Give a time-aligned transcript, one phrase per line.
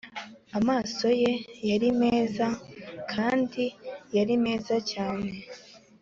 [0.59, 1.33] amaso ye
[1.69, 2.47] yari meza,
[3.13, 3.63] kandi
[4.15, 5.29] yari meza cyane;